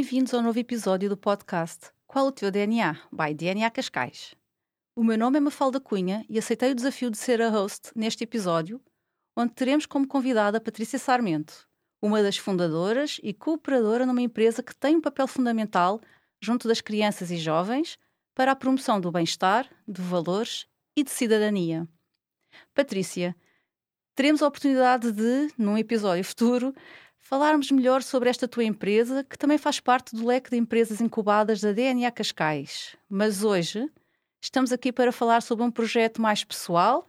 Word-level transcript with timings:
Bem-vindos 0.00 0.32
ao 0.32 0.40
novo 0.40 0.56
episódio 0.56 1.08
do 1.08 1.16
podcast 1.16 1.90
Qual 2.06 2.28
o 2.28 2.30
teu 2.30 2.52
DNA? 2.52 2.96
by 3.10 3.34
DNA 3.34 3.68
Cascais. 3.68 4.32
O 4.94 5.02
meu 5.02 5.18
nome 5.18 5.38
é 5.38 5.40
Mafalda 5.40 5.80
Cunha 5.80 6.24
e 6.28 6.38
aceitei 6.38 6.70
o 6.70 6.74
desafio 6.76 7.10
de 7.10 7.18
ser 7.18 7.42
a 7.42 7.48
host 7.48 7.90
neste 7.96 8.22
episódio, 8.22 8.80
onde 9.36 9.54
teremos 9.54 9.86
como 9.86 10.06
convidada 10.06 10.60
Patrícia 10.60 11.00
Sarmento, 11.00 11.66
uma 12.00 12.22
das 12.22 12.36
fundadoras 12.36 13.18
e 13.24 13.34
cooperadora 13.34 14.06
numa 14.06 14.22
empresa 14.22 14.62
que 14.62 14.72
tem 14.72 14.94
um 14.94 15.00
papel 15.00 15.26
fundamental 15.26 16.00
junto 16.40 16.68
das 16.68 16.80
crianças 16.80 17.32
e 17.32 17.36
jovens 17.36 17.98
para 18.36 18.52
a 18.52 18.56
promoção 18.56 19.00
do 19.00 19.10
bem-estar, 19.10 19.68
de 19.84 20.00
valores 20.00 20.68
e 20.96 21.02
de 21.02 21.10
cidadania. 21.10 21.88
Patrícia, 22.72 23.34
teremos 24.14 24.44
a 24.44 24.46
oportunidade 24.46 25.10
de, 25.10 25.52
num 25.58 25.76
episódio 25.76 26.22
futuro, 26.22 26.72
falarmos 27.20 27.70
melhor 27.70 28.02
sobre 28.02 28.30
esta 28.30 28.48
tua 28.48 28.64
empresa, 28.64 29.24
que 29.24 29.38
também 29.38 29.58
faz 29.58 29.80
parte 29.80 30.14
do 30.14 30.26
leque 30.26 30.50
de 30.50 30.56
empresas 30.56 31.00
incubadas 31.00 31.60
da 31.60 31.72
DNA 31.72 32.10
Cascais. 32.10 32.96
Mas 33.08 33.44
hoje 33.44 33.90
estamos 34.40 34.72
aqui 34.72 34.92
para 34.92 35.12
falar 35.12 35.42
sobre 35.42 35.64
um 35.64 35.70
projeto 35.70 36.22
mais 36.22 36.44
pessoal, 36.44 37.06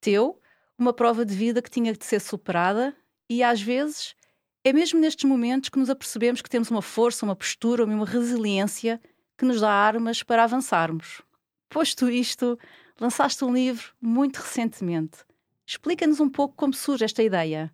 teu, 0.00 0.40
uma 0.78 0.92
prova 0.92 1.24
de 1.24 1.34
vida 1.34 1.62
que 1.62 1.70
tinha 1.70 1.92
de 1.92 2.04
ser 2.04 2.20
superada 2.20 2.94
e 3.28 3.42
às 3.42 3.60
vezes 3.60 4.14
é 4.62 4.72
mesmo 4.72 4.98
nestes 5.00 5.28
momentos 5.28 5.68
que 5.68 5.78
nos 5.78 5.90
apercebemos 5.90 6.40
que 6.40 6.48
temos 6.48 6.70
uma 6.70 6.82
força, 6.82 7.24
uma 7.24 7.36
postura, 7.36 7.84
uma 7.84 8.06
resiliência 8.06 9.00
que 9.36 9.44
nos 9.44 9.60
dá 9.60 9.70
armas 9.70 10.22
para 10.22 10.44
avançarmos. 10.44 11.22
Posto 11.68 12.08
isto, 12.08 12.58
lançaste 13.00 13.44
um 13.44 13.52
livro 13.52 13.92
muito 14.00 14.38
recentemente. 14.38 15.18
Explica-nos 15.66 16.20
um 16.20 16.28
pouco 16.28 16.54
como 16.54 16.72
surge 16.72 17.04
esta 17.04 17.22
ideia. 17.22 17.72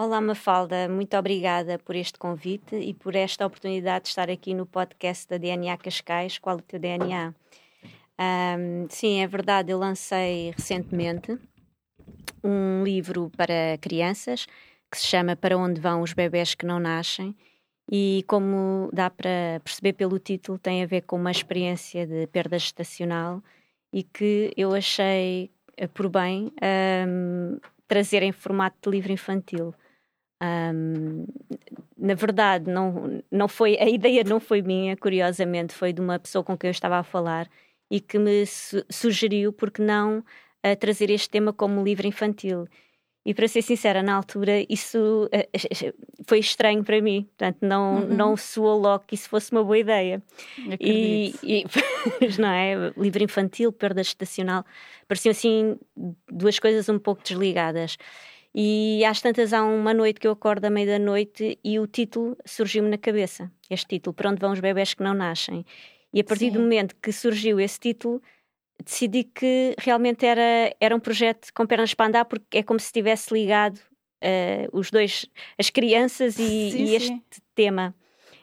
Olá, 0.00 0.20
Mafalda, 0.20 0.88
muito 0.88 1.16
obrigada 1.16 1.76
por 1.76 1.96
este 1.96 2.20
convite 2.20 2.76
e 2.76 2.94
por 2.94 3.16
esta 3.16 3.44
oportunidade 3.44 4.04
de 4.04 4.10
estar 4.10 4.30
aqui 4.30 4.54
no 4.54 4.64
podcast 4.64 5.26
da 5.26 5.38
DNA 5.38 5.76
Cascais. 5.76 6.38
Qual 6.38 6.58
o 6.58 6.62
teu 6.62 6.78
DNA? 6.78 7.34
Um, 8.16 8.86
sim, 8.88 9.20
é 9.20 9.26
verdade, 9.26 9.72
eu 9.72 9.78
lancei 9.78 10.52
recentemente 10.56 11.36
um 12.44 12.84
livro 12.84 13.28
para 13.36 13.76
crianças 13.80 14.46
que 14.88 15.00
se 15.00 15.04
chama 15.08 15.34
Para 15.34 15.58
Onde 15.58 15.80
Vão 15.80 16.00
os 16.02 16.12
Bebés 16.12 16.54
que 16.54 16.64
Não 16.64 16.78
Nascem. 16.78 17.34
E 17.90 18.24
como 18.28 18.88
dá 18.92 19.10
para 19.10 19.60
perceber 19.64 19.94
pelo 19.94 20.20
título, 20.20 20.60
tem 20.60 20.84
a 20.84 20.86
ver 20.86 21.02
com 21.02 21.16
uma 21.16 21.32
experiência 21.32 22.06
de 22.06 22.28
perda 22.28 22.56
gestacional 22.56 23.42
e 23.92 24.04
que 24.04 24.52
eu 24.56 24.76
achei 24.76 25.50
eh, 25.76 25.88
por 25.88 26.08
bem 26.08 26.52
um, 27.04 27.58
trazer 27.88 28.22
em 28.22 28.30
formato 28.30 28.76
de 28.80 28.90
livro 28.90 29.10
infantil. 29.10 29.74
Um, 30.42 31.26
na 31.96 32.14
verdade, 32.14 32.70
não, 32.70 33.22
não 33.30 33.48
foi 33.48 33.76
a 33.78 33.88
ideia 33.88 34.22
não 34.22 34.38
foi 34.38 34.62
minha, 34.62 34.96
curiosamente, 34.96 35.74
foi 35.74 35.92
de 35.92 36.00
uma 36.00 36.18
pessoa 36.18 36.44
com 36.44 36.56
quem 36.56 36.68
eu 36.68 36.72
estava 36.72 36.98
a 36.98 37.02
falar 37.02 37.48
e 37.90 38.00
que 38.00 38.18
me 38.18 38.46
su 38.46 38.84
sugeriu, 38.88 39.52
porque 39.52 39.82
não, 39.82 40.24
a 40.62 40.76
trazer 40.76 41.10
este 41.10 41.28
tema 41.30 41.52
como 41.52 41.82
livro 41.82 42.06
infantil. 42.06 42.68
E 43.26 43.34
para 43.34 43.46
ser 43.46 43.60
sincera, 43.60 44.02
na 44.02 44.14
altura 44.14 44.64
isso 44.70 45.26
uh, 45.26 45.94
foi 46.26 46.38
estranho 46.38 46.82
para 46.82 47.00
mim, 47.02 47.24
portanto, 47.36 47.58
não, 47.60 47.96
uhum. 47.96 48.08
não 48.08 48.36
soou 48.36 48.78
logo 48.78 49.04
que 49.06 49.14
isso 49.16 49.28
fosse 49.28 49.52
uma 49.52 49.62
boa 49.62 49.78
ideia. 49.78 50.22
E, 50.80 51.34
e, 51.42 51.64
não 52.40 52.48
é? 52.48 52.74
Livro 52.96 53.22
infantil, 53.22 53.70
perda 53.70 54.00
estacional, 54.00 54.64
pareciam 55.06 55.32
assim 55.32 55.76
duas 56.30 56.58
coisas 56.58 56.88
um 56.88 56.98
pouco 56.98 57.22
desligadas. 57.22 57.98
E 58.60 59.04
às 59.04 59.20
tantas 59.20 59.52
há 59.52 59.62
uma 59.62 59.94
noite 59.94 60.18
que 60.18 60.26
eu 60.26 60.32
acordo 60.32 60.64
à 60.64 60.70
meia 60.70 60.84
da 60.84 60.98
noite 60.98 61.56
e 61.62 61.78
o 61.78 61.86
título 61.86 62.36
surgiu-me 62.44 62.88
na 62.88 62.98
cabeça. 62.98 63.48
Este 63.70 63.86
título, 63.86 64.12
Para 64.12 64.30
onde 64.30 64.40
vão 64.40 64.50
os 64.50 64.58
bebés 64.58 64.94
que 64.94 65.02
não 65.04 65.14
nascem? 65.14 65.64
E 66.12 66.20
a 66.20 66.24
partir 66.24 66.46
Sim. 66.46 66.54
do 66.54 66.60
momento 66.62 66.96
que 67.00 67.12
surgiu 67.12 67.60
esse 67.60 67.78
título, 67.78 68.20
decidi 68.84 69.22
que 69.22 69.76
realmente 69.78 70.26
era, 70.26 70.74
era 70.80 70.96
um 70.96 70.98
projeto 70.98 71.54
com 71.54 71.64
pernas 71.68 71.94
para 71.94 72.06
andar, 72.06 72.24
porque 72.24 72.58
é 72.58 72.62
como 72.64 72.80
se 72.80 72.86
estivesse 72.86 73.32
ligado 73.32 73.76
uh, 73.76 74.76
os 74.76 74.90
dois, 74.90 75.24
as 75.56 75.70
crianças 75.70 76.36
e, 76.36 76.42
sim, 76.72 76.84
e 76.84 76.96
este 76.96 77.14
sim. 77.14 77.42
tema. 77.54 77.94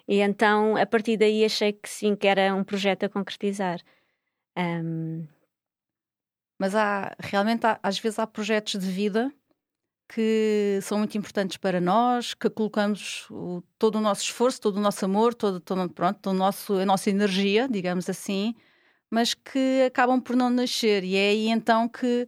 E 0.07 0.21
então, 0.21 0.77
a 0.77 0.85
partir 0.85 1.17
daí, 1.17 1.43
achei 1.43 1.73
que 1.73 1.89
sim, 1.89 2.15
que 2.15 2.25
era 2.25 2.55
um 2.55 2.63
projeto 2.63 3.03
a 3.03 3.09
concretizar. 3.09 3.81
Um... 4.57 5.27
Mas 6.57 6.73
há, 6.73 7.13
realmente, 7.19 7.67
há, 7.67 7.77
às 7.83 7.99
vezes 7.99 8.17
há 8.17 8.25
projetos 8.25 8.79
de 8.79 8.89
vida 8.89 9.29
que 10.07 10.79
são 10.81 10.99
muito 10.99 11.17
importantes 11.17 11.57
para 11.57 11.81
nós, 11.81 12.33
que 12.33 12.49
colocamos 12.49 13.27
o, 13.29 13.63
todo 13.77 13.97
o 13.97 14.01
nosso 14.01 14.21
esforço, 14.21 14.61
todo 14.61 14.77
o 14.77 14.81
nosso 14.81 15.03
amor, 15.05 15.33
todo, 15.33 15.59
todo, 15.59 15.89
pronto, 15.89 16.19
todo 16.21 16.35
o 16.35 16.37
nosso, 16.37 16.73
a 16.75 16.85
nossa 16.85 17.09
energia, 17.09 17.67
digamos 17.67 18.09
assim, 18.09 18.53
mas 19.09 19.33
que 19.33 19.83
acabam 19.87 20.21
por 20.21 20.35
não 20.35 20.49
nascer. 20.49 21.03
E 21.03 21.15
é 21.15 21.29
aí 21.29 21.47
então 21.49 21.87
que 21.87 22.27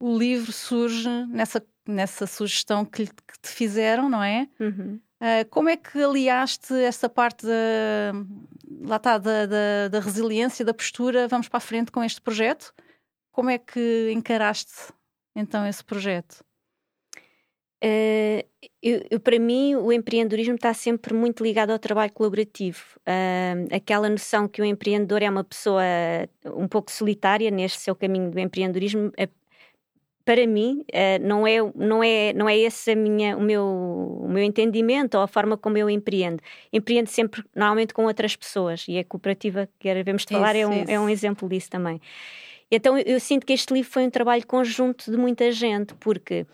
o 0.00 0.16
livro 0.16 0.52
surge 0.52 1.08
nessa, 1.26 1.64
nessa 1.86 2.26
sugestão 2.26 2.84
que, 2.84 3.06
que 3.06 3.40
te 3.42 3.48
fizeram, 3.48 4.08
não 4.08 4.22
é? 4.22 4.48
Uhum. 4.60 5.00
Uh, 5.18 5.48
como 5.50 5.68
é 5.70 5.76
que 5.76 6.02
aliaste 6.02 6.74
essa 6.74 7.08
parte 7.08 7.46
da, 7.46 8.12
lá 8.82 8.96
está, 8.96 9.16
da, 9.16 9.46
da, 9.46 9.88
da 9.88 10.00
resiliência, 10.00 10.64
da 10.64 10.74
postura, 10.74 11.26
vamos 11.26 11.48
para 11.48 11.56
a 11.56 11.60
frente 11.60 11.90
com 11.90 12.04
este 12.04 12.20
projeto? 12.20 12.74
Como 13.32 13.48
é 13.48 13.58
que 13.58 14.10
encaraste 14.12 14.92
então 15.34 15.66
esse 15.66 15.82
projeto? 15.82 16.44
Uh, 17.84 18.42
eu, 18.82 19.04
eu, 19.10 19.20
para 19.20 19.38
mim, 19.38 19.74
o 19.74 19.92
empreendedorismo 19.92 20.54
está 20.54 20.72
sempre 20.72 21.12
muito 21.12 21.42
ligado 21.42 21.70
ao 21.70 21.78
trabalho 21.78 22.12
colaborativo. 22.12 22.82
Uh, 23.00 23.74
aquela 23.74 24.08
noção 24.08 24.48
que 24.48 24.62
o 24.62 24.64
empreendedor 24.64 25.22
é 25.22 25.28
uma 25.28 25.44
pessoa 25.44 25.82
um 26.44 26.66
pouco 26.66 26.90
solitária 26.90 27.50
neste 27.50 27.78
seu 27.80 27.94
caminho 27.94 28.30
do 28.30 28.38
empreendedorismo, 28.38 29.08
uh, 29.08 29.28
para 30.24 30.44
mim, 30.44 30.84
não, 31.20 31.46
é, 31.46 31.58
não, 31.76 32.02
é, 32.02 32.32
não 32.32 32.48
é 32.48 32.58
esse 32.58 32.90
a 32.90 32.96
minha, 32.96 33.36
o, 33.36 33.40
meu, 33.40 33.64
o 33.64 34.28
meu 34.28 34.42
entendimento 34.42 35.16
ou 35.16 35.22
a 35.22 35.28
forma 35.28 35.56
como 35.56 35.78
eu 35.78 35.88
empreendo. 35.88 36.42
Empreendo 36.72 37.08
sempre, 37.08 37.44
normalmente, 37.54 37.94
com 37.94 38.06
outras 38.06 38.34
pessoas 38.34 38.86
e 38.88 38.98
a 38.98 39.04
cooperativa 39.04 39.68
que 39.78 39.94
devemos 39.94 40.24
de 40.24 40.34
falar 40.34 40.56
isso, 40.56 40.64
é, 40.64 40.74
um, 40.74 40.84
é 40.88 40.98
um 40.98 41.08
exemplo 41.08 41.48
disso 41.48 41.70
também. 41.70 42.00
Então, 42.68 42.98
eu, 42.98 43.04
eu 43.06 43.20
sinto 43.20 43.46
que 43.46 43.52
este 43.52 43.72
livro 43.72 43.88
foi 43.88 44.04
um 44.04 44.10
trabalho 44.10 44.44
conjunto 44.44 45.08
de 45.08 45.16
muita 45.16 45.52
gente, 45.52 45.94
porque. 45.94 46.44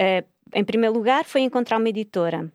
Uh, 0.00 0.31
em 0.54 0.64
primeiro 0.64 0.94
lugar, 0.94 1.24
foi 1.24 1.42
encontrar 1.42 1.78
uma 1.78 1.88
editora. 1.88 2.50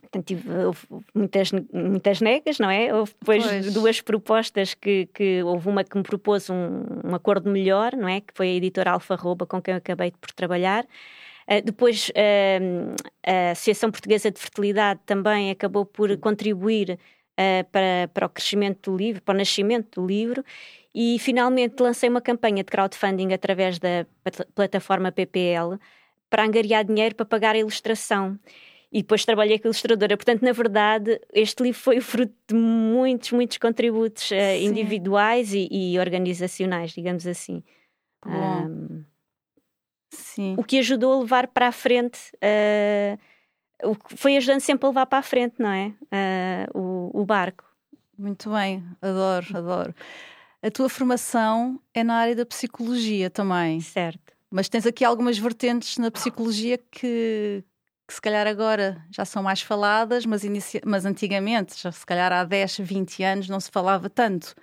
Portanto, 0.00 0.26
tive, 0.26 0.50
houve 0.64 0.80
muitas, 1.14 1.50
muitas 1.72 2.20
negas, 2.20 2.58
não 2.58 2.70
é? 2.70 2.94
Houve 2.94 3.12
depois 3.20 3.46
pois. 3.46 3.74
duas 3.74 4.00
propostas 4.00 4.72
que, 4.72 5.06
que 5.12 5.42
houve 5.42 5.68
uma 5.68 5.84
que 5.84 5.96
me 5.96 6.02
propôs 6.02 6.48
um, 6.48 6.84
um 7.04 7.14
acordo 7.14 7.50
melhor, 7.50 7.94
não 7.94 8.08
é? 8.08 8.20
Que 8.20 8.32
foi 8.34 8.48
a 8.48 8.54
editora 8.54 8.92
Alfa 8.92 9.14
Roba, 9.16 9.44
com 9.44 9.60
quem 9.60 9.72
eu 9.72 9.78
acabei 9.78 10.12
por 10.12 10.32
trabalhar. 10.32 10.84
Uh, 11.46 11.62
depois, 11.62 12.10
uh, 12.10 12.94
a 13.26 13.50
Associação 13.50 13.90
Portuguesa 13.90 14.30
de 14.30 14.40
Fertilidade 14.40 15.00
também 15.04 15.50
acabou 15.50 15.84
por 15.84 16.16
contribuir 16.18 16.98
uh, 17.38 17.64
para, 17.70 18.08
para 18.14 18.26
o 18.26 18.30
crescimento 18.30 18.90
do 18.90 18.96
livro, 18.96 19.22
para 19.22 19.34
o 19.34 19.38
nascimento 19.38 20.00
do 20.00 20.06
livro. 20.06 20.42
E 20.94 21.18
finalmente 21.18 21.82
lancei 21.82 22.08
uma 22.08 22.20
campanha 22.20 22.64
de 22.64 22.70
crowdfunding 22.70 23.32
através 23.32 23.78
da 23.78 24.06
plataforma 24.54 25.12
PPL, 25.12 25.78
para 26.30 26.44
angariar 26.44 26.84
dinheiro 26.84 27.14
para 27.14 27.26
pagar 27.26 27.54
a 27.54 27.58
ilustração. 27.58 28.38
E 28.90 29.02
depois 29.02 29.24
trabalhei 29.24 29.58
com 29.58 29.68
a 29.68 29.70
ilustradora. 29.70 30.16
Portanto, 30.16 30.42
na 30.42 30.52
verdade, 30.52 31.20
este 31.32 31.62
livro 31.62 31.78
foi 31.78 31.98
o 31.98 32.02
fruto 32.02 32.34
de 32.48 32.54
muitos, 32.54 33.32
muitos 33.32 33.58
contributos 33.58 34.30
uh, 34.30 34.56
individuais 34.60 35.52
e, 35.52 35.68
e, 35.70 35.98
organizacionais, 35.98 36.92
digamos 36.92 37.26
assim. 37.26 37.62
Um, 38.26 39.04
Sim. 40.10 40.54
O 40.56 40.64
que 40.64 40.78
ajudou 40.78 41.12
a 41.12 41.20
levar 41.20 41.48
para 41.48 41.68
a 41.68 41.72
frente, 41.72 42.18
uh, 42.36 43.18
o 43.90 43.94
que 43.94 44.16
foi 44.16 44.36
ajudando 44.36 44.60
sempre 44.60 44.86
a 44.86 44.88
levar 44.88 45.06
para 45.06 45.18
a 45.18 45.22
frente, 45.22 45.56
não 45.58 45.70
é? 45.70 45.94
Uh, 46.74 46.78
o, 46.78 47.20
o 47.20 47.24
barco. 47.26 47.64
Muito 48.16 48.50
bem, 48.50 48.82
adoro, 49.02 49.46
adoro. 49.56 49.94
A 50.62 50.70
tua 50.70 50.88
formação 50.88 51.80
é 51.94 52.02
na 52.02 52.16
área 52.16 52.34
da 52.34 52.44
psicologia 52.44 53.30
também. 53.30 53.80
Certo. 53.80 54.37
Mas 54.50 54.68
tens 54.68 54.86
aqui 54.86 55.04
algumas 55.04 55.38
vertentes 55.38 55.98
na 55.98 56.10
psicologia 56.10 56.78
que, 56.78 57.62
que 58.06 58.14
se 58.14 58.20
calhar 58.20 58.46
agora 58.46 59.04
já 59.10 59.24
são 59.24 59.42
mais 59.42 59.60
faladas, 59.60 60.24
mas, 60.24 60.44
inicia... 60.44 60.80
mas 60.84 61.04
antigamente, 61.04 61.80
já 61.80 61.92
se 61.92 62.06
calhar 62.06 62.32
há 62.32 62.44
10, 62.44 62.78
20 62.78 63.22
anos, 63.22 63.48
não 63.48 63.60
se 63.60 63.70
falava 63.70 64.08
tanto. 64.08 64.54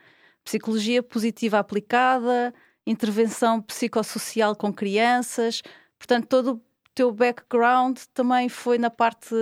Psicologia 0.43 1.03
positiva 1.03 1.59
aplicada, 1.59 2.53
intervenção 2.85 3.61
psicossocial 3.61 4.55
com 4.55 4.73
crianças, 4.73 5.61
portanto, 5.97 6.27
todo 6.27 6.53
o 6.53 6.61
teu 6.95 7.11
background 7.11 7.99
também 8.13 8.49
foi 8.49 8.77
na 8.77 8.89
parte 8.89 9.35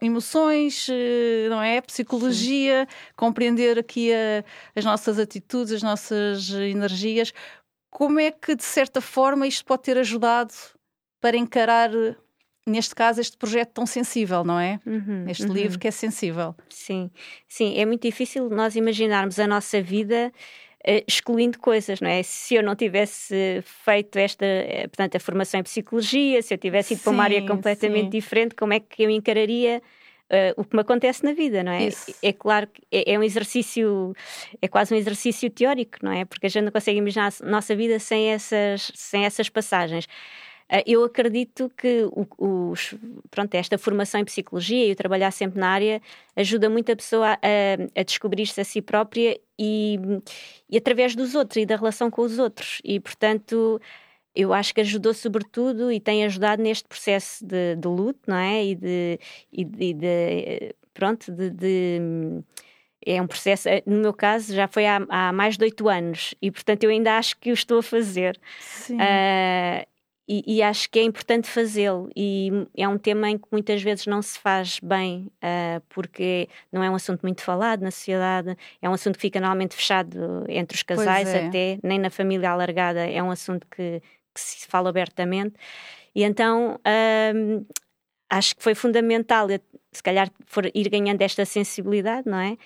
emoções, 0.00 0.88
eh, 0.90 1.48
não 1.48 1.62
é? 1.62 1.80
Psicologia, 1.80 2.86
Sim. 2.88 2.96
compreender 3.16 3.78
aqui 3.78 4.12
a, 4.12 4.44
as 4.76 4.84
nossas 4.84 5.18
atitudes, 5.18 5.72
as 5.72 5.82
nossas 5.82 6.50
energias. 6.50 7.32
Como 7.98 8.20
é 8.20 8.30
que, 8.30 8.54
de 8.54 8.62
certa 8.62 9.00
forma, 9.00 9.44
isto 9.44 9.64
pode 9.64 9.82
ter 9.82 9.98
ajudado 9.98 10.54
para 11.20 11.36
encarar 11.36 11.90
neste 12.64 12.94
caso, 12.94 13.20
este 13.20 13.36
projeto 13.36 13.70
tão 13.72 13.86
sensível, 13.86 14.44
não 14.44 14.60
é? 14.60 14.78
Uhum, 14.86 15.24
este 15.28 15.46
uhum. 15.46 15.52
livro 15.52 15.80
que 15.80 15.88
é 15.88 15.90
sensível. 15.90 16.54
Sim, 16.68 17.10
sim, 17.48 17.76
é 17.76 17.84
muito 17.84 18.02
difícil 18.02 18.48
nós 18.50 18.76
imaginarmos 18.76 19.40
a 19.40 19.48
nossa 19.48 19.82
vida 19.82 20.32
uh, 20.86 21.04
excluindo 21.08 21.58
coisas, 21.58 22.00
não 22.00 22.08
é? 22.08 22.22
Se 22.22 22.54
eu 22.54 22.62
não 22.62 22.76
tivesse 22.76 23.64
feito 23.64 24.16
esta, 24.16 24.46
eh, 24.46 24.86
portanto, 24.86 25.16
a 25.16 25.18
formação 25.18 25.58
em 25.58 25.64
psicologia, 25.64 26.40
se 26.40 26.54
eu 26.54 26.58
tivesse 26.58 26.94
ido 26.94 27.02
para 27.02 27.10
uma 27.10 27.24
área 27.24 27.44
completamente 27.44 28.04
sim. 28.04 28.10
diferente, 28.10 28.54
como 28.54 28.74
é 28.74 28.78
que 28.78 29.02
eu 29.02 29.10
encararia 29.10 29.82
Uh, 30.30 30.52
o 30.60 30.64
que 30.64 30.76
me 30.76 30.82
acontece 30.82 31.24
na 31.24 31.32
vida, 31.32 31.62
não 31.62 31.72
é? 31.72 31.86
Isso. 31.86 32.14
É 32.22 32.34
claro 32.34 32.66
que 32.66 32.82
é, 32.92 33.14
é, 33.14 33.18
um 33.18 33.22
exercício, 33.22 34.14
é 34.60 34.68
quase 34.68 34.92
um 34.92 34.96
exercício 34.96 35.48
teórico, 35.48 35.98
não 36.02 36.12
é? 36.12 36.26
Porque 36.26 36.44
a 36.44 36.50
gente 36.50 36.64
não 36.64 36.72
consegue 36.72 36.98
imaginar 36.98 37.32
a 37.40 37.46
nossa 37.46 37.74
vida 37.74 37.98
sem 37.98 38.30
essas, 38.30 38.92
sem 38.94 39.24
essas 39.24 39.48
passagens. 39.48 40.04
Uh, 40.70 40.84
eu 40.86 41.02
acredito 41.02 41.72
que 41.74 42.04
o, 42.12 42.26
os, 42.70 42.94
pronto, 43.30 43.54
esta 43.54 43.78
formação 43.78 44.20
em 44.20 44.24
psicologia 44.24 44.86
e 44.86 44.92
o 44.92 44.96
trabalhar 44.96 45.30
sempre 45.30 45.58
na 45.58 45.70
área 45.70 46.02
ajuda 46.36 46.68
muito 46.68 46.92
a 46.92 46.96
pessoa 46.96 47.38
a, 47.40 48.00
a 48.00 48.02
descobrir-se 48.02 48.60
a 48.60 48.64
si 48.64 48.82
própria 48.82 49.40
e, 49.58 49.98
e 50.68 50.76
através 50.76 51.16
dos 51.16 51.34
outros 51.34 51.62
e 51.62 51.64
da 51.64 51.76
relação 51.76 52.10
com 52.10 52.20
os 52.20 52.38
outros. 52.38 52.82
E, 52.84 53.00
portanto, 53.00 53.80
eu 54.38 54.54
acho 54.54 54.72
que 54.72 54.80
ajudou 54.80 55.12
sobretudo 55.12 55.90
e 55.90 55.98
tem 55.98 56.24
ajudado 56.24 56.62
neste 56.62 56.86
processo 56.86 57.44
de, 57.44 57.74
de 57.74 57.88
luto, 57.88 58.20
não 58.24 58.36
é? 58.36 58.64
E 58.64 58.74
de, 58.76 59.18
e 59.52 59.64
de, 59.64 59.84
e 59.84 59.94
de 59.94 60.74
pronto, 60.94 61.32
de, 61.32 61.50
de, 61.50 62.00
é 63.04 63.20
um 63.20 63.26
processo, 63.26 63.68
no 63.84 63.96
meu 63.96 64.14
caso 64.14 64.54
já 64.54 64.68
foi 64.68 64.86
há, 64.86 65.04
há, 65.08 65.32
mais 65.32 65.56
de 65.56 65.64
oito 65.64 65.88
anos 65.88 66.36
e 66.40 66.52
portanto 66.52 66.84
eu 66.84 66.90
ainda 66.90 67.18
acho 67.18 67.36
que 67.36 67.50
o 67.50 67.54
estou 67.54 67.80
a 67.80 67.82
fazer. 67.82 68.38
Uh, 68.90 69.84
e, 70.30 70.58
e, 70.58 70.62
acho 70.62 70.90
que 70.90 70.98
é 70.98 71.02
importante 71.02 71.48
fazê-lo 71.48 72.10
e 72.14 72.50
é 72.76 72.86
um 72.86 72.98
tema 72.98 73.30
em 73.30 73.38
que 73.38 73.48
muitas 73.50 73.82
vezes 73.82 74.06
não 74.06 74.20
se 74.20 74.38
faz 74.38 74.78
bem 74.78 75.32
uh, 75.42 75.82
porque 75.88 76.46
não 76.70 76.84
é 76.84 76.90
um 76.90 76.94
assunto 76.94 77.22
muito 77.22 77.42
falado 77.42 77.80
na 77.80 77.90
sociedade, 77.90 78.54
é 78.82 78.90
um 78.90 78.92
assunto 78.92 79.14
que 79.14 79.22
fica 79.22 79.40
normalmente 79.40 79.74
fechado 79.74 80.44
entre 80.46 80.76
os 80.76 80.82
casais 80.82 81.28
é. 81.28 81.46
até, 81.46 81.78
nem 81.82 81.98
na 81.98 82.10
família 82.10 82.50
alargada 82.50 83.08
é 83.08 83.22
um 83.22 83.30
assunto 83.30 83.66
que, 83.74 84.02
que 84.38 84.60
se 84.62 84.66
fala 84.66 84.88
abertamente. 84.88 85.54
E 86.14 86.22
então 86.22 86.80
hum, 87.34 87.64
acho 88.28 88.56
que 88.56 88.62
foi 88.62 88.74
fundamental, 88.74 89.48
se 89.92 90.02
calhar, 90.02 90.30
for 90.46 90.70
ir 90.74 90.88
ganhando 90.88 91.22
esta 91.22 91.44
sensibilidade, 91.44 92.28
não 92.28 92.38
é? 92.38 92.56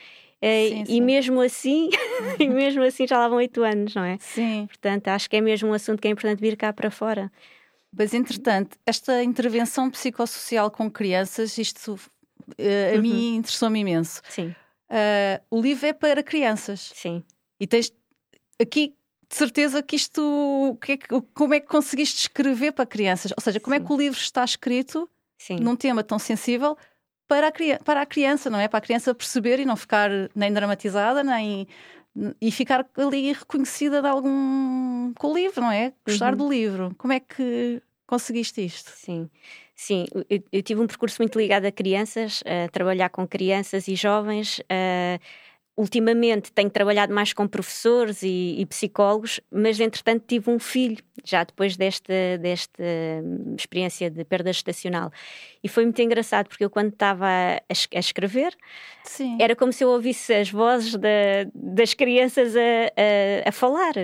Eh, 0.41 0.69
sim, 0.69 0.85
sim. 0.87 0.97
E 0.97 1.01
mesmo 1.01 1.41
assim, 1.41 1.89
e 2.41 2.49
mesmo 2.49 2.83
assim 2.83 3.07
já 3.07 3.17
lá 3.17 3.29
vão 3.29 3.39
oito 3.39 3.63
anos, 3.63 3.95
não 3.95 4.05
é? 4.05 4.19
Sim. 4.21 4.67
Portanto, 4.67 5.09
acho 5.09 5.31
que 5.31 5.37
é 5.37 5.41
mesmo 5.41 5.69
um 5.69 5.73
assunto 5.73 6.01
que 6.01 6.09
é 6.09 6.11
importante 6.11 6.41
vir 6.41 6.57
cá 6.57 6.73
para 6.73 6.91
fora. 6.91 7.31
Mas, 7.97 8.15
entretanto, 8.15 8.77
esta 8.87 9.23
intervenção 9.23 9.91
psicossocial 9.91 10.71
com 10.71 10.91
crianças, 10.91 11.59
isto 11.59 11.95
uh, 11.95 12.93
a 12.93 12.97
uhum. 12.97 13.03
mim 13.03 13.37
interessou-me 13.37 13.81
imenso. 13.81 14.23
Sim. 14.29 14.55
Uh, 14.91 15.41
o 15.51 15.61
livro 15.61 15.87
é 15.87 15.93
para 15.93 16.23
crianças. 16.23 16.91
Sim. 16.95 17.23
E 17.61 17.67
tens 17.67 17.93
aqui 18.61 18.95
de 19.33 19.39
certeza 19.39 19.83
que 19.83 19.97
isto. 19.97 20.79
Que 20.83 20.93
é 20.93 20.97
que, 20.99 21.09
como 21.33 21.55
é 21.55 21.61
que 21.61 21.67
conseguiste 21.67 22.21
escrever 22.21 22.73
para 22.73 22.85
crianças? 22.85 23.33
Ou 23.35 23.43
seja, 23.43 23.59
como 23.59 23.75
Sim. 23.75 23.83
é 23.83 23.87
que 23.87 23.93
o 23.93 23.97
livro 23.97 24.19
está 24.19 24.45
escrito 24.45 25.09
Sim. 25.39 25.57
num 25.57 25.75
tema 25.75 26.05
tão 26.05 26.19
sensível 26.19 26.77
para 27.27 27.49
a, 27.49 27.53
para 27.83 28.03
a 28.03 28.07
criança, 28.07 28.51
não 28.51 28.59
é? 28.59 28.69
Para 28.69 28.79
a 28.79 28.83
criança 28.83 29.15
perceber 29.15 29.59
e 29.59 29.65
não 29.65 29.75
ficar 29.75 30.11
nem 30.35 30.53
dramatizada, 30.53 31.25
nem. 31.25 31.67
e 32.43 32.53
ficar 32.53 32.87
ali 32.95 33.33
reconhecida 33.33 34.03
de 34.03 34.07
algum. 34.07 35.15
com 35.15 35.29
o 35.29 35.35
livro, 35.35 35.63
não 35.63 35.73
é? 35.73 35.95
Gostar 36.07 36.33
uhum. 36.33 36.39
do 36.39 36.51
livro. 36.51 36.95
Como 36.99 37.15
é 37.15 37.21
que 37.21 37.81
conseguiste 38.07 38.63
isto? 38.63 38.91
Sim. 38.95 39.31
Sim, 39.75 40.05
eu, 40.29 40.45
eu, 40.53 40.63
tive 40.63 40.81
um 40.83 40.87
percurso 40.87 41.17
muito 41.23 41.39
ligado 41.39 41.65
a 41.65 41.73
crianças, 41.73 42.43
a 42.45 42.69
trabalhar 42.69 43.09
com 43.09 43.27
crianças 43.27 43.89
e 43.89 43.97
jovens. 43.97 44.61
A 44.69 45.19
ultimamente 45.83 46.53
tenho 46.53 46.71
trabalhado 46.71 47.13
mais 47.13 47.33
com 47.33 47.47
professores 47.47 48.23
e, 48.23 48.57
e, 48.59 48.67
psicólogos, 48.67 49.41
mas 49.51 49.81
entretanto 49.81 50.25
tive 50.27 50.49
um 50.49 50.59
filho, 50.59 50.99
já 51.25 51.43
depois 51.43 51.77
desta, 51.77 52.39
desta 52.41 52.83
hum, 52.83 53.55
experiência 53.59 54.09
de 54.09 54.25
perda 54.25 54.53
gestacional. 54.53 55.11
E 55.63 55.69
foi 55.69 55.85
muito 55.85 56.01
engraçado, 56.01 56.49
porque 56.49 56.65
eu 56.65 56.71
quando 56.71 56.93
estava 56.93 57.27
a, 57.27 57.99
escrever, 57.99 58.57
Sim. 59.05 59.37
era 59.41 59.57
como 59.57 59.73
se 59.73 59.83
eu 59.83 59.89
ouvisse 59.89 60.33
as 60.33 60.51
vozes 60.51 60.95
da, 60.95 61.09
das 61.53 61.95
crianças 61.95 62.55
a, 62.57 62.61
a, 62.61 63.49
a 63.49 63.53
falar. 63.53 63.95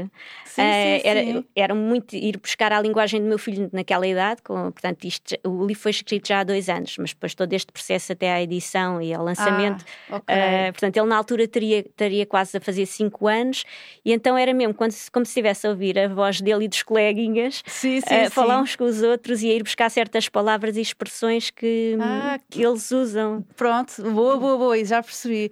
Sim, 0.44 0.62
uh, 0.62 1.00
era, 1.04 1.20
sim. 1.20 1.44
era 1.54 1.74
muito 1.74 2.16
ir 2.16 2.38
buscar 2.38 2.72
a 2.72 2.80
linguagem 2.80 3.20
do 3.20 3.28
meu 3.28 3.38
filho 3.38 3.70
naquela 3.72 4.06
idade, 4.06 4.42
com, 4.42 4.72
portanto, 4.72 5.04
isto, 5.04 5.36
o 5.44 5.64
livro 5.64 5.82
foi 5.82 5.92
escrito 5.92 6.26
já 6.26 6.40
há 6.40 6.44
dois 6.44 6.68
anos, 6.68 6.96
mas 6.98 7.10
depois 7.10 7.34
todo 7.34 7.52
este 7.52 7.70
processo 7.70 8.12
até 8.12 8.32
à 8.32 8.42
edição 8.42 9.00
e 9.00 9.14
ao 9.14 9.22
lançamento, 9.22 9.84
ah, 10.10 10.16
okay. 10.16 10.36
uh, 10.36 10.72
portanto, 10.72 10.96
ele 10.96 11.06
na 11.06 11.16
altura 11.16 11.46
teria, 11.46 11.67
teria 11.96 12.26
quase 12.26 12.56
a 12.56 12.60
fazer 12.60 12.86
cinco 12.86 13.26
anos, 13.26 13.64
e 14.04 14.12
então 14.12 14.36
era 14.36 14.52
mesmo 14.52 14.74
quando, 14.74 14.94
como 15.12 15.24
se 15.24 15.30
estivesse 15.30 15.66
a 15.66 15.70
ouvir 15.70 15.98
a 15.98 16.08
voz 16.08 16.40
dele 16.40 16.64
e 16.64 16.68
dos 16.68 16.82
coleguinhas 16.82 17.62
sim, 17.66 18.00
sim, 18.00 18.26
uh, 18.26 18.30
falar 18.30 18.60
uns 18.60 18.76
com 18.76 18.84
os 18.84 19.02
outros 19.02 19.42
e 19.42 19.50
a 19.50 19.54
ir 19.54 19.62
buscar 19.62 19.90
certas 19.90 20.28
palavras 20.28 20.76
e 20.76 20.80
expressões 20.80 21.50
que, 21.50 21.96
ah, 22.00 22.38
que 22.50 22.64
eles 22.64 22.90
usam. 22.90 23.44
Pronto, 23.56 24.02
boa, 24.02 24.36
boa, 24.36 24.56
boa, 24.56 24.84
já 24.84 25.02
percebi. 25.02 25.50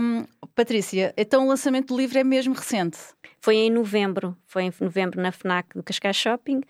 Um, 0.00 0.24
Patrícia, 0.54 1.12
então 1.16 1.44
o 1.44 1.48
lançamento 1.48 1.88
do 1.88 1.96
livro 1.96 2.18
é 2.18 2.22
mesmo 2.22 2.54
recente? 2.54 2.98
Foi 3.40 3.56
em 3.56 3.70
novembro, 3.70 4.36
foi 4.46 4.62
em 4.64 4.72
novembro 4.80 5.20
na 5.20 5.32
FNAC 5.32 5.76
do 5.76 5.82
Cascais 5.82 6.16
Shopping 6.16 6.60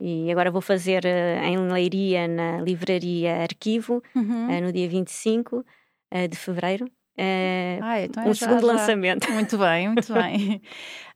e 0.00 0.30
agora 0.30 0.50
vou 0.50 0.60
fazer 0.60 1.04
uh, 1.04 1.44
em 1.44 1.56
Leiria 1.70 2.26
na 2.26 2.60
livraria 2.60 3.42
Arquivo 3.42 4.02
uhum. 4.14 4.48
uh, 4.48 4.60
no 4.62 4.72
dia 4.72 4.88
25 4.88 5.58
uh, 5.58 5.64
eh, 6.10 6.28
de 6.28 6.36
fevereiro. 6.36 6.90
Ah, 7.16 8.00
então 8.02 8.22
é 8.24 8.28
um 8.28 8.34
já, 8.34 8.46
segundo 8.46 8.66
já. 8.66 8.72
lançamento. 8.72 9.30
Muito 9.30 9.58
bem, 9.58 9.88
muito 9.88 10.12
bem. 10.12 10.60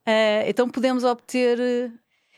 então 0.47 0.69
podemos 0.69 1.05
obter 1.05 1.59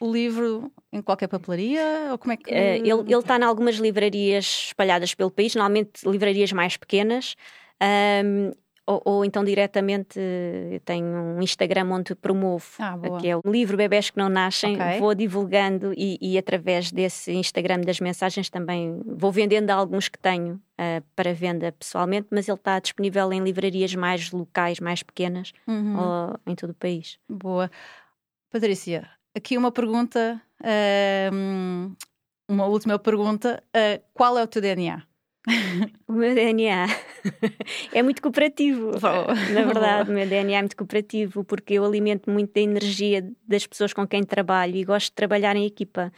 o 0.00 0.10
livro 0.10 0.72
em 0.90 1.02
qualquer 1.02 1.28
papelaria? 1.28 2.08
Ou 2.10 2.18
como 2.18 2.32
é 2.32 2.36
que... 2.36 2.50
Uh, 2.50 2.54
ele 2.54 3.14
está 3.14 3.38
em 3.38 3.42
algumas 3.42 3.76
livrarias 3.76 4.68
espalhadas 4.68 5.14
pelo 5.14 5.30
país, 5.30 5.54
normalmente 5.54 6.08
livrarias 6.08 6.52
mais 6.52 6.76
pequenas. 6.76 7.36
Um, 8.24 8.50
ou, 8.90 9.02
ou, 9.04 9.25
então 9.25 9.44
diretamente 9.44 10.19
eu 10.19 10.81
tenho 10.81 11.06
um 11.06 11.40
Instagram 11.40 11.88
onde 11.92 12.14
promovo, 12.16 12.66
ah, 12.80 12.99
que 13.20 13.28
é 13.28 13.37
o 13.37 13.42
livro 13.44 13.76
Bebés 13.76 14.11
que 14.11 14.18
Não 14.18 14.28
Nascem. 14.28 14.75
Okay. 14.75 14.99
Vou 14.99 15.14
divulgando 15.14 15.92
e, 15.97 16.18
e, 16.20 16.37
através 16.37 16.90
desse 16.90 17.32
Instagram 17.32 17.82
das 17.82 18.00
mensagens 18.00 18.50
também 18.50 19.00
vou 19.06 19.30
vendendo 19.30 19.70
alguns 19.70 20.09
que 20.09 20.18
tenho 20.18 20.54
uh, 20.54 21.04
para 21.14 21.32
venda 21.32 21.70
pessoalmente, 21.73 22.26
mas 22.30 22.49
ele 22.49 22.56
está 22.56 22.80
disponível 22.80 23.32
em 23.32 23.40
livrarias 23.40 23.94
mais 23.94 24.32
locais, 24.32 24.80
mais 24.80 25.02
pequenas, 25.02 25.52
uhum. 25.68 25.97
ou, 25.97 26.40
em 26.47 26.56
todo 26.56 26.70
o 26.70 26.75
país. 26.75 27.18
Boa. 27.28 27.70
Patrícia, 28.50 29.09
aqui 29.35 29.56
uma 29.56 29.70
pergunta, 29.70 30.42
uh, 30.61 31.97
uma 32.49 32.66
última 32.66 32.99
pergunta. 32.99 33.62
Uh, 33.68 34.02
qual 34.12 34.37
é 34.37 34.42
o 34.42 34.47
teu 34.49 34.61
DNA? 34.61 35.10
O 36.09 36.12
meu 36.12 36.35
DNA 36.35 36.87
é 37.92 38.02
muito 38.02 38.23
cooperativo. 38.23 38.92
Oh. 38.97 39.52
Na 39.52 39.64
verdade, 39.64 40.11
o 40.11 40.14
meu 40.14 40.26
DNA 40.26 40.59
é 40.59 40.62
muito 40.62 40.76
cooperativo 40.76 41.45
porque 41.45 41.75
eu 41.75 41.85
alimento 41.85 42.30
muito 42.30 42.52
da 42.52 42.61
energia 42.61 43.28
das 43.47 43.66
pessoas 43.66 43.92
com 43.92 44.07
quem 44.07 44.23
trabalho 44.25 44.76
e 44.76 44.85
gosto 44.85 45.07
de 45.07 45.12
trabalhar 45.12 45.57
em 45.57 45.66
equipa 45.66 46.12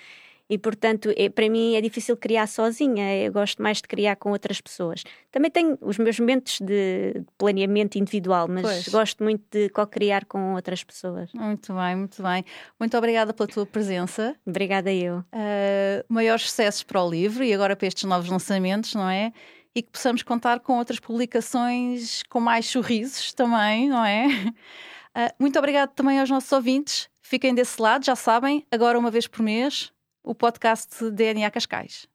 e 0.52 0.58
portanto 0.58 1.10
é, 1.16 1.30
para 1.30 1.48
mim 1.48 1.76
é 1.76 1.80
difícil 1.80 2.14
criar 2.14 2.46
sozinha, 2.46 3.16
eu 3.24 3.32
gosto 3.32 3.62
mais 3.62 3.78
de 3.78 3.84
criar 3.84 4.16
com 4.16 4.32
outras 4.32 4.60
pessoas. 4.60 5.02
Também 5.30 5.50
tenho 5.50 5.78
os 5.80 5.96
meus 5.96 6.20
momentos 6.20 6.60
de 6.60 7.24
planeamento 7.38 7.96
individual, 7.96 8.46
mas 8.46 8.60
pois. 8.60 8.88
gosto 8.88 9.24
muito 9.24 9.42
de 9.50 9.70
co-criar 9.70 10.26
com 10.26 10.52
outras 10.52 10.84
pessoas. 10.84 11.32
Muito 11.32 11.72
bem, 11.72 11.96
muito 11.96 12.22
bem. 12.22 12.44
Muito 12.78 12.98
obrigada 12.98 13.32
pela 13.32 13.48
tua 13.48 13.64
presença. 13.64 14.36
Obrigada 14.44 14.92
eu. 14.92 15.20
Uh, 15.20 16.04
maiores 16.06 16.42
sucessos 16.42 16.82
para 16.82 17.02
o 17.02 17.08
livro 17.08 17.42
e 17.42 17.54
agora 17.54 17.74
para 17.74 17.88
estes 17.88 18.04
novos 18.04 18.28
lançamentos, 18.28 18.94
não 18.94 19.08
é? 19.08 19.32
E 19.74 19.80
que 19.80 19.90
possamos 19.90 20.22
contar 20.22 20.60
com 20.60 20.76
outras 20.76 21.00
publicações 21.00 22.22
com 22.24 22.40
mais 22.40 22.66
sorrisos 22.66 23.32
também, 23.32 23.88
não 23.88 24.04
é? 24.04 24.26
Uh, 25.16 25.32
muito 25.38 25.58
obrigada 25.58 25.90
também 25.96 26.20
aos 26.20 26.28
nossos 26.28 26.52
ouvintes. 26.52 27.08
Fiquem 27.22 27.54
desse 27.54 27.80
lado, 27.80 28.04
já 28.04 28.14
sabem, 28.14 28.66
agora 28.70 28.98
uma 28.98 29.10
vez 29.10 29.26
por 29.26 29.42
mês, 29.42 29.90
o 30.22 30.34
podcast 30.34 31.10
DNA 31.10 31.50
Cascais. 31.50 32.06